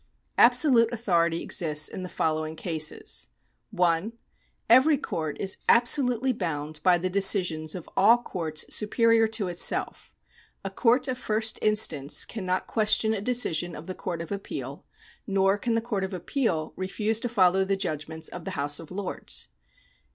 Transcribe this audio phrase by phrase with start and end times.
[0.39, 3.27] Absolute authority exists in the following cases:—
[3.69, 4.13] (1)
[4.67, 10.15] Every court is absolutely bound by the decisions of all courts superior to itself.
[10.65, 14.83] A court of first instance cannot question a decision of the Court of Appeal,
[15.27, 18.89] nor can the Court of Appeal refuse to follow the judgments of the House of
[18.89, 19.49] Lords.